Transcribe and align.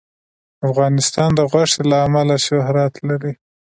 افغانستان 0.69 1.29
د 1.35 1.39
غوښې 1.51 1.81
له 1.91 1.97
امله 2.07 2.35
شهرت 2.45 2.93
لري. 3.07 3.33